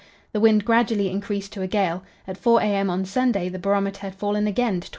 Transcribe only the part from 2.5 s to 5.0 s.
a.m. on Sunday the barometer had fallen again to 28.